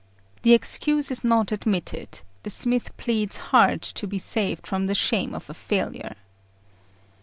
The 0.41 0.55
excuse 0.55 1.11
is 1.11 1.23
not 1.23 1.51
admitted; 1.51 2.21
the 2.41 2.49
smith 2.49 2.97
pleads 2.97 3.37
hard 3.37 3.83
to 3.83 4.07
be 4.07 4.17
saved 4.17 4.65
from 4.65 4.87
the 4.87 4.95
shame 4.95 5.35
of 5.35 5.47
a 5.47 5.53
failure. 5.53 6.15